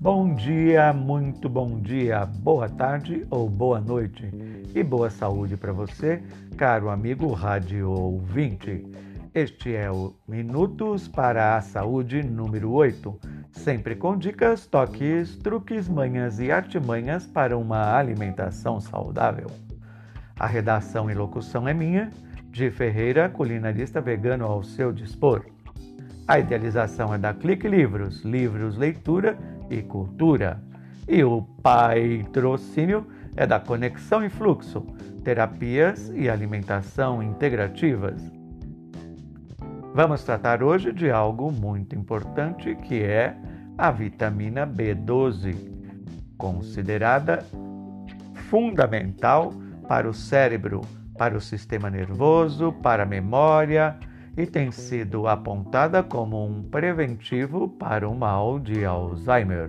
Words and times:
Bom 0.00 0.32
dia, 0.32 0.92
muito 0.92 1.48
bom 1.48 1.80
dia, 1.80 2.24
boa 2.24 2.68
tarde 2.68 3.26
ou 3.30 3.50
boa 3.50 3.80
noite 3.80 4.30
e 4.72 4.80
boa 4.80 5.10
saúde 5.10 5.56
para 5.56 5.72
você, 5.72 6.22
caro 6.56 6.88
amigo 6.88 7.32
rádio 7.32 7.90
ouvinte. 7.90 8.86
Este 9.34 9.74
é 9.74 9.90
o 9.90 10.14
Minutos 10.28 11.08
para 11.08 11.56
a 11.56 11.60
Saúde 11.60 12.22
número 12.22 12.70
8, 12.70 13.18
sempre 13.50 13.96
com 13.96 14.16
dicas, 14.16 14.66
toques, 14.66 15.34
truques, 15.34 15.88
manhas 15.88 16.38
e 16.38 16.52
artimanhas 16.52 17.26
para 17.26 17.58
uma 17.58 17.96
alimentação 17.96 18.80
saudável. 18.80 19.50
A 20.38 20.46
redação 20.46 21.10
e 21.10 21.14
locução 21.14 21.66
é 21.66 21.74
minha, 21.74 22.12
de 22.52 22.70
Ferreira, 22.70 23.28
culinarista 23.28 24.00
vegano 24.00 24.44
ao 24.44 24.62
seu 24.62 24.92
dispor. 24.92 25.44
A 26.28 26.38
idealização 26.38 27.12
é 27.12 27.18
da 27.18 27.34
Clique 27.34 27.66
Livros, 27.66 28.22
livros, 28.22 28.76
leitura 28.76 29.36
e 29.70 29.82
cultura. 29.82 30.62
E 31.06 31.24
o 31.24 31.42
patrocínio 31.62 33.06
é 33.36 33.46
da 33.46 33.58
Conexão 33.58 34.24
e 34.24 34.28
Fluxo, 34.28 34.86
terapias 35.24 36.12
e 36.14 36.28
alimentação 36.28 37.22
integrativas. 37.22 38.20
Vamos 39.94 40.22
tratar 40.22 40.62
hoje 40.62 40.92
de 40.92 41.10
algo 41.10 41.50
muito 41.50 41.94
importante 41.94 42.74
que 42.76 43.02
é 43.02 43.36
a 43.76 43.90
vitamina 43.90 44.66
B12, 44.66 45.56
considerada 46.36 47.44
fundamental 48.48 49.52
para 49.88 50.08
o 50.08 50.14
cérebro, 50.14 50.82
para 51.16 51.36
o 51.36 51.40
sistema 51.40 51.90
nervoso, 51.90 52.72
para 52.82 53.02
a 53.02 53.06
memória 53.06 53.98
e 54.38 54.46
tem 54.46 54.70
sido 54.70 55.26
apontada 55.26 56.00
como 56.00 56.46
um 56.46 56.62
preventivo 56.62 57.68
para 57.68 58.08
o 58.08 58.14
mal 58.14 58.60
de 58.60 58.84
Alzheimer. 58.84 59.68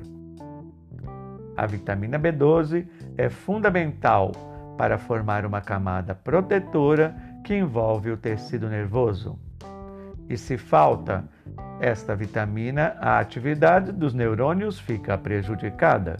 A 1.57 1.65
vitamina 1.65 2.19
B12 2.19 2.85
é 3.17 3.29
fundamental 3.29 4.31
para 4.77 4.99
formar 4.99 5.43
uma 5.43 5.59
camada 5.59 6.13
protetora 6.13 7.15
que 7.43 7.55
envolve 7.55 8.11
o 8.11 8.17
tecido 8.17 8.69
nervoso. 8.69 9.39
E 10.29 10.37
se 10.37 10.55
falta 10.55 11.27
esta 11.81 12.15
vitamina, 12.15 12.95
a 13.01 13.17
atividade 13.17 13.91
dos 13.91 14.13
neurônios 14.13 14.79
fica 14.79 15.17
prejudicada. 15.17 16.17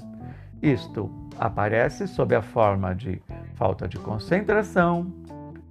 Isto 0.59 1.29
aparece 1.37 2.07
sob 2.07 2.33
a 2.33 2.41
forma 2.41 2.95
de 2.95 3.21
falta 3.53 3.87
de 3.87 3.99
concentração, 3.99 5.13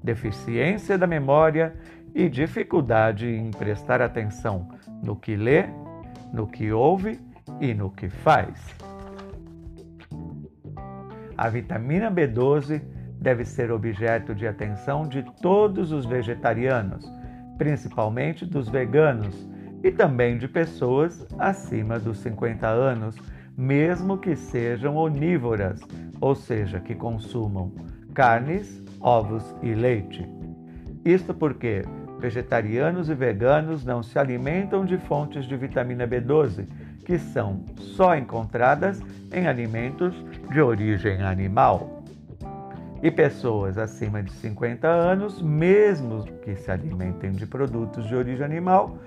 deficiência 0.02 0.96
da 0.96 1.08
memória 1.08 1.74
e 2.18 2.28
dificuldade 2.28 3.28
em 3.28 3.52
prestar 3.52 4.02
atenção 4.02 4.70
no 5.04 5.14
que 5.14 5.36
lê, 5.36 5.66
no 6.32 6.48
que 6.48 6.72
ouve 6.72 7.20
e 7.60 7.72
no 7.72 7.92
que 7.92 8.08
faz. 8.08 8.58
A 11.36 11.48
vitamina 11.48 12.10
B12 12.10 12.82
deve 13.20 13.44
ser 13.44 13.70
objeto 13.70 14.34
de 14.34 14.48
atenção 14.48 15.06
de 15.06 15.22
todos 15.40 15.92
os 15.92 16.04
vegetarianos, 16.06 17.08
principalmente 17.56 18.44
dos 18.44 18.68
veganos 18.68 19.48
e 19.84 19.92
também 19.92 20.38
de 20.38 20.48
pessoas 20.48 21.24
acima 21.38 22.00
dos 22.00 22.18
50 22.18 22.66
anos, 22.66 23.14
mesmo 23.56 24.18
que 24.18 24.34
sejam 24.34 24.96
onívoras, 24.96 25.80
ou 26.20 26.34
seja, 26.34 26.80
que 26.80 26.96
consumam 26.96 27.72
carnes, 28.12 28.82
ovos 29.00 29.54
e 29.62 29.72
leite. 29.72 30.28
Isto 31.04 31.32
porque 31.32 31.84
vegetarianos 32.18 33.08
e 33.08 33.14
veganos 33.14 33.84
não 33.84 34.02
se 34.02 34.18
alimentam 34.18 34.84
de 34.84 34.98
fontes 34.98 35.46
de 35.46 35.56
vitamina 35.56 36.06
B12, 36.06 36.66
que 37.04 37.18
são 37.18 37.64
só 37.76 38.16
encontradas 38.16 39.00
em 39.32 39.46
alimentos 39.46 40.14
de 40.50 40.60
origem 40.60 41.22
animal. 41.22 42.02
E 43.02 43.10
pessoas 43.10 43.78
acima 43.78 44.22
de 44.22 44.32
50 44.32 44.88
anos, 44.88 45.40
mesmo 45.40 46.24
que 46.42 46.56
se 46.56 46.70
alimentem 46.70 47.30
de 47.30 47.46
produtos 47.46 48.06
de 48.06 48.14
origem 48.14 48.44
animal, 48.44 48.98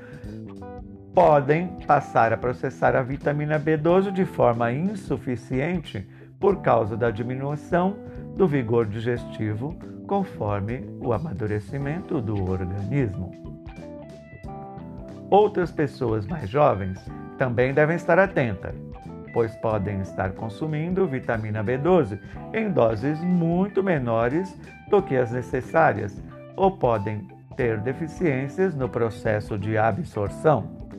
podem 1.13 1.67
passar 1.85 2.31
a 2.31 2.37
processar 2.37 2.95
a 2.95 3.03
vitamina 3.03 3.59
B12 3.59 4.11
de 4.11 4.23
forma 4.23 4.71
insuficiente 4.71 6.07
por 6.39 6.61
causa 6.61 6.95
da 6.95 7.11
diminuição 7.11 7.97
do 8.37 8.47
vigor 8.47 8.85
digestivo 8.85 9.77
conforme 10.11 10.85
o 10.99 11.13
amadurecimento 11.13 12.19
do 12.19 12.35
organismo. 12.51 13.31
Outras 15.29 15.71
pessoas 15.71 16.27
mais 16.27 16.49
jovens 16.49 16.99
também 17.37 17.73
devem 17.73 17.95
estar 17.95 18.19
atentas, 18.19 18.75
pois 19.31 19.55
podem 19.61 20.01
estar 20.01 20.33
consumindo 20.33 21.07
vitamina 21.07 21.63
B12 21.63 22.19
em 22.53 22.69
doses 22.69 23.21
muito 23.21 23.81
menores 23.81 24.53
do 24.89 25.01
que 25.01 25.15
as 25.15 25.31
necessárias 25.31 26.21
ou 26.57 26.71
podem 26.77 27.25
ter 27.55 27.79
deficiências 27.79 28.75
no 28.75 28.89
processo 28.89 29.57
de 29.57 29.77
absorção. 29.77 30.89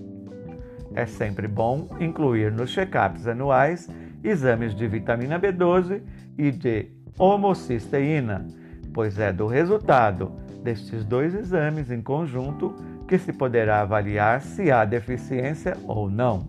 É 0.95 1.05
sempre 1.05 1.47
bom 1.47 1.87
incluir 2.01 2.51
nos 2.51 2.71
check-ups 2.71 3.27
anuais 3.27 3.91
exames 4.25 4.75
de 4.75 4.89
vitamina 4.89 5.39
B12 5.39 6.01
e 6.39 6.51
de 6.51 6.87
homocisteína 7.19 8.62
pois 8.93 9.19
é 9.19 9.33
do 9.33 9.47
resultado 9.47 10.33
destes 10.63 11.05
dois 11.05 11.35
exames 11.35 11.91
em 11.91 12.01
conjunto 12.01 12.75
que 13.07 13.19
se 13.19 13.33
poderá 13.33 13.83
avaliar 13.83 14.41
se 14.41 14.71
há 14.71 14.85
deficiência 14.85 15.77
ou 15.85 16.09
não. 16.09 16.49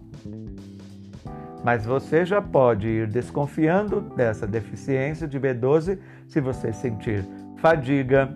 Mas 1.64 1.86
você 1.86 2.26
já 2.26 2.42
pode 2.42 2.88
ir 2.88 3.08
desconfiando 3.08 4.02
dessa 4.02 4.46
deficiência 4.46 5.28
de 5.28 5.40
B12 5.40 5.98
se 6.28 6.42
você 6.42 6.74
sentir 6.74 7.26
fadiga, 7.58 8.34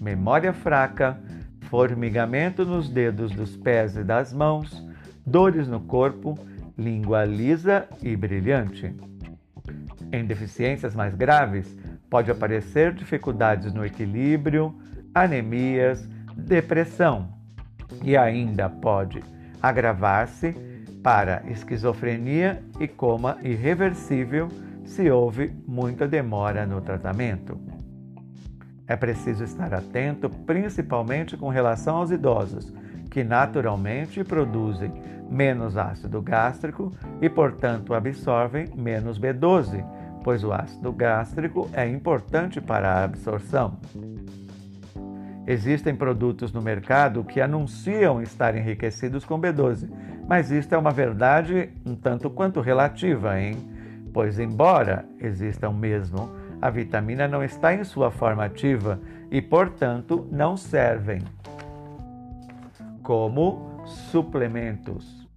memória 0.00 0.52
fraca, 0.52 1.18
formigamento 1.62 2.64
nos 2.64 2.88
dedos 2.88 3.30
dos 3.30 3.56
pés 3.56 3.96
e 3.96 4.02
das 4.02 4.32
mãos, 4.32 4.84
dores 5.24 5.68
no 5.68 5.80
corpo, 5.80 6.36
língua 6.76 7.24
lisa 7.24 7.86
e 8.02 8.16
brilhante. 8.16 8.94
Em 10.10 10.24
deficiências 10.24 10.94
mais 10.94 11.14
graves, 11.14 11.76
Pode 12.10 12.30
aparecer 12.30 12.94
dificuldades 12.94 13.72
no 13.72 13.84
equilíbrio, 13.84 14.74
anemias, 15.14 16.08
depressão 16.36 17.28
e 18.02 18.16
ainda 18.16 18.68
pode 18.68 19.22
agravar-se 19.62 20.54
para 21.02 21.42
esquizofrenia 21.48 22.62
e 22.80 22.88
coma 22.88 23.36
irreversível 23.42 24.48
se 24.84 25.10
houve 25.10 25.52
muita 25.66 26.08
demora 26.08 26.66
no 26.66 26.80
tratamento. 26.80 27.60
É 28.86 28.96
preciso 28.96 29.44
estar 29.44 29.74
atento, 29.74 30.30
principalmente 30.30 31.36
com 31.36 31.48
relação 31.48 31.96
aos 31.96 32.10
idosos, 32.10 32.72
que 33.10 33.22
naturalmente 33.22 34.24
produzem 34.24 34.90
menos 35.30 35.76
ácido 35.76 36.22
gástrico 36.22 36.90
e, 37.20 37.28
portanto, 37.28 37.92
absorvem 37.92 38.66
menos 38.74 39.18
B12 39.18 39.84
pois 40.22 40.44
o 40.44 40.52
ácido 40.52 40.92
gástrico 40.92 41.68
é 41.72 41.88
importante 41.88 42.60
para 42.60 42.92
a 42.92 43.04
absorção. 43.04 43.78
Existem 45.46 45.94
produtos 45.94 46.52
no 46.52 46.60
mercado 46.60 47.24
que 47.24 47.40
anunciam 47.40 48.20
estar 48.20 48.54
enriquecidos 48.54 49.24
com 49.24 49.40
B12, 49.40 49.88
mas 50.28 50.50
isto 50.50 50.74
é 50.74 50.78
uma 50.78 50.90
verdade 50.90 51.70
um 51.86 51.94
tanto 51.94 52.28
quanto 52.28 52.60
relativa, 52.60 53.40
hein? 53.40 53.56
Pois, 54.12 54.38
embora 54.38 55.06
existam 55.18 55.72
mesmo, 55.72 56.30
a 56.60 56.68
vitamina 56.68 57.26
não 57.26 57.42
está 57.42 57.72
em 57.72 57.82
sua 57.84 58.10
forma 58.10 58.44
ativa 58.44 59.00
e, 59.30 59.40
portanto, 59.40 60.28
não 60.30 60.56
servem 60.56 61.22
como 63.02 63.82
suplementos. 63.86 65.27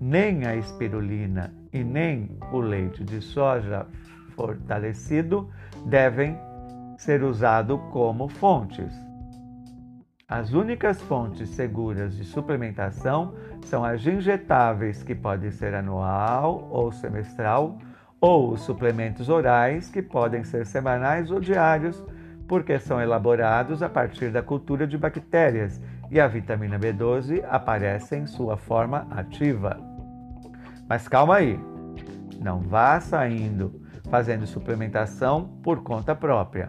Nem 0.00 0.46
a 0.46 0.56
espirulina 0.56 1.52
e 1.70 1.84
nem 1.84 2.38
o 2.50 2.58
leite 2.58 3.04
de 3.04 3.20
soja 3.20 3.86
fortalecido 4.34 5.50
devem 5.84 6.38
ser 6.96 7.22
usados 7.22 7.78
como 7.92 8.26
fontes. 8.26 8.90
As 10.26 10.52
únicas 10.52 11.02
fontes 11.02 11.50
seguras 11.50 12.16
de 12.16 12.24
suplementação 12.24 13.34
são 13.62 13.84
as 13.84 14.06
injetáveis, 14.06 15.02
que 15.02 15.14
podem 15.14 15.50
ser 15.50 15.74
anual 15.74 16.66
ou 16.70 16.90
semestral, 16.92 17.76
ou 18.20 18.52
os 18.52 18.62
suplementos 18.62 19.28
orais, 19.28 19.90
que 19.90 20.00
podem 20.00 20.44
ser 20.44 20.66
semanais 20.66 21.30
ou 21.30 21.40
diários, 21.40 22.02
porque 22.48 22.78
são 22.78 23.00
elaborados 23.00 23.82
a 23.82 23.88
partir 23.88 24.30
da 24.30 24.42
cultura 24.42 24.86
de 24.86 24.96
bactérias 24.96 25.80
e 26.10 26.18
a 26.18 26.26
vitamina 26.26 26.78
B12 26.78 27.44
aparece 27.48 28.16
em 28.16 28.26
sua 28.26 28.56
forma 28.56 29.06
ativa. 29.10 29.89
Mas 30.90 31.06
calma 31.06 31.36
aí, 31.36 31.56
não 32.42 32.58
vá 32.58 33.00
saindo 33.00 33.80
fazendo 34.10 34.44
suplementação 34.44 35.44
por 35.62 35.84
conta 35.84 36.16
própria. 36.16 36.66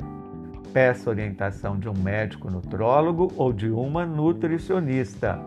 Peça 0.71 1.09
orientação 1.09 1.79
de 1.79 1.89
um 1.89 1.93
médico 1.93 2.51
nutrólogo 2.51 3.33
ou 3.35 3.51
de 3.51 3.71
uma 3.71 4.05
nutricionista. 4.05 5.39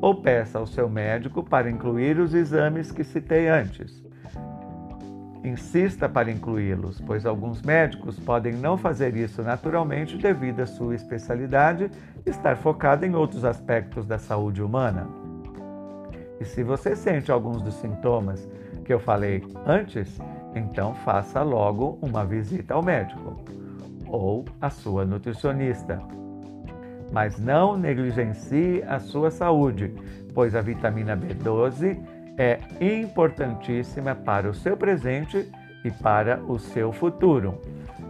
ou 0.00 0.16
peça 0.16 0.58
ao 0.58 0.66
seu 0.66 0.88
médico 0.88 1.44
para 1.44 1.70
incluir 1.70 2.18
os 2.18 2.34
exames 2.34 2.90
que 2.90 3.04
citei 3.04 3.48
antes. 3.48 4.02
Insista 5.44 6.08
para 6.08 6.28
incluí-los, 6.28 7.00
pois 7.00 7.24
alguns 7.24 7.62
médicos 7.62 8.18
podem 8.18 8.52
não 8.54 8.76
fazer 8.76 9.16
isso 9.16 9.44
naturalmente 9.44 10.18
devido 10.18 10.58
à 10.58 10.66
sua 10.66 10.96
especialidade 10.96 11.88
estar 12.26 12.56
focada 12.56 13.06
em 13.06 13.14
outros 13.14 13.44
aspectos 13.44 14.04
da 14.04 14.18
saúde 14.18 14.60
humana. 14.60 15.21
E 16.42 16.44
se 16.44 16.64
você 16.64 16.96
sente 16.96 17.30
alguns 17.30 17.62
dos 17.62 17.74
sintomas 17.74 18.50
que 18.84 18.92
eu 18.92 18.98
falei 18.98 19.44
antes, 19.64 20.20
então 20.56 20.92
faça 20.92 21.40
logo 21.40 22.00
uma 22.02 22.24
visita 22.24 22.74
ao 22.74 22.82
médico 22.82 23.36
ou 24.08 24.44
à 24.60 24.68
sua 24.68 25.04
nutricionista. 25.04 26.00
Mas 27.12 27.38
não 27.38 27.76
negligencie 27.76 28.82
a 28.88 28.98
sua 28.98 29.30
saúde, 29.30 29.94
pois 30.34 30.56
a 30.56 30.60
vitamina 30.60 31.16
B12 31.16 31.96
é 32.36 32.58
importantíssima 32.80 34.16
para 34.16 34.50
o 34.50 34.54
seu 34.54 34.76
presente 34.76 35.48
e 35.84 35.92
para 35.92 36.42
o 36.42 36.58
seu 36.58 36.90
futuro. 36.90 37.60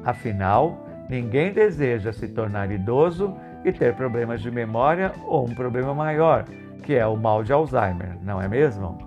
Afinal, 0.07 0.87
ninguém 1.07 1.53
deseja 1.53 2.15
se 2.15 2.29
tornar 2.29 2.71
idoso 2.71 3.37
e 3.63 3.71
ter 3.73 3.95
problemas 3.95 4.41
de 4.41 4.51
memória 4.51 5.13
ou 5.27 5.47
um 5.47 5.55
problema 5.55 5.95
maior, 5.95 6.47
que 6.83 6.95
é 6.95 7.07
o 7.07 7.17
mal 7.17 7.43
de 7.45 7.53
Alzheimer, 7.53 8.19
não 8.23 8.41
é 8.41 8.49
mesmo? 8.49 8.99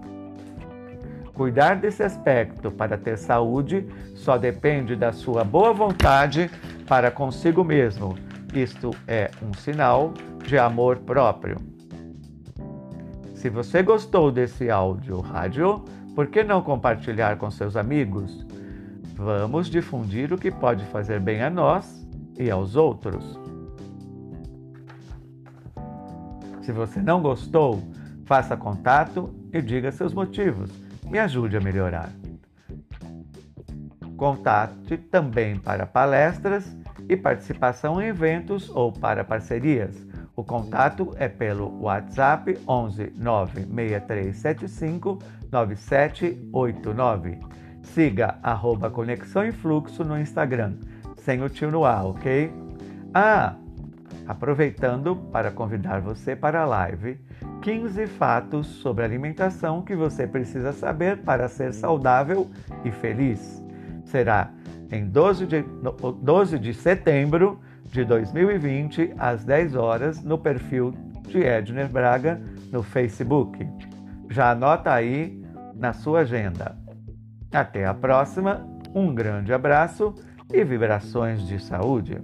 Cuidar 1.33 1.75
desse 1.75 2.01
aspecto 2.01 2.71
para 2.71 2.97
ter 2.97 3.17
saúde 3.17 3.85
só 4.15 4.37
depende 4.37 4.95
da 4.95 5.11
sua 5.11 5.43
boa 5.43 5.73
vontade 5.73 6.49
para 6.87 7.11
consigo 7.11 7.63
mesmo. 7.63 8.17
Isto 8.53 8.91
é 9.05 9.29
um 9.43 9.53
sinal 9.53 10.13
de 10.45 10.57
amor 10.57 10.97
próprio. 10.99 11.57
Se 13.33 13.49
você 13.49 13.83
gostou 13.83 14.31
desse 14.31 14.69
áudio 14.69 15.19
rádio, 15.19 15.83
por 16.15 16.27
que 16.27 16.41
não 16.41 16.61
compartilhar 16.61 17.35
com 17.37 17.51
seus 17.51 17.75
amigos? 17.75 18.45
Vamos 19.15 19.69
difundir 19.69 20.31
o 20.31 20.37
que 20.37 20.49
pode 20.49 20.85
fazer 20.85 21.19
bem 21.19 21.43
a 21.43 21.49
nós 21.49 22.07
e 22.39 22.49
aos 22.49 22.77
outros. 22.77 23.44
Se 26.65 26.71
você 26.71 26.99
não 26.99 27.21
gostou, 27.21 27.83
faça 28.25 28.57
contato 28.57 29.31
e 29.53 29.61
diga 29.61 29.91
seus 29.91 30.15
motivos. 30.15 30.71
Me 31.03 31.19
ajude 31.19 31.55
a 31.55 31.61
melhorar. 31.61 32.09
Contate 34.17 34.97
também 34.97 35.59
para 35.59 35.85
palestras 35.85 36.75
e 37.07 37.15
participação 37.15 38.01
em 38.01 38.07
eventos 38.07 38.67
ou 38.71 38.91
para 38.91 39.23
parcerias. 39.23 39.95
O 40.35 40.43
contato 40.43 41.13
é 41.17 41.29
pelo 41.29 41.83
WhatsApp 41.83 42.57
11 42.67 43.13
96375 43.15 45.19
9789. 45.51 47.37
Siga 47.83 48.39
arroba 48.41 48.89
Conexão 48.89 49.45
em 49.45 49.51
Fluxo 49.51 50.03
no 50.03 50.19
Instagram, 50.19 50.79
sem 51.17 51.43
o 51.43 51.49
tio 51.49 51.69
no 51.69 51.85
ar, 51.85 52.07
ok? 52.07 52.51
Ah, 53.13 53.53
aproveitando 54.27 55.15
para 55.15 55.51
convidar 55.51 56.01
você 56.01 56.35
para 56.35 56.61
a 56.61 56.65
live 56.65 57.19
15 57.61 58.07
fatos 58.07 58.67
sobre 58.67 59.03
alimentação 59.03 59.81
que 59.81 59.95
você 59.95 60.27
precisa 60.27 60.71
saber 60.71 61.17
para 61.23 61.47
ser 61.47 61.73
saudável 61.73 62.49
e 62.83 62.91
feliz. 62.91 63.63
Será 64.05 64.51
em 64.91 65.07
12 65.07 65.47
de, 65.47 65.65
12 66.21 66.59
de 66.59 66.73
setembro 66.73 67.59
de 67.85 68.03
2020, 68.03 69.13
às 69.17 69.43
10 69.43 69.75
horas, 69.75 70.23
no 70.23 70.37
perfil 70.37 70.91
de 71.27 71.39
Edner 71.39 71.89
Braga 71.89 72.41
no 72.71 72.83
Facebook. 72.83 73.67
Já 74.29 74.51
anota 74.51 74.93
aí 74.93 75.41
na 75.75 75.93
sua 75.93 76.19
agenda. 76.19 76.77
Até 77.51 77.85
a 77.85 77.93
próxima, 77.93 78.65
um 78.93 79.13
grande 79.13 79.53
abraço 79.53 80.13
e 80.53 80.63
vibrações 80.63 81.47
de 81.47 81.59
saúde. 81.59 82.21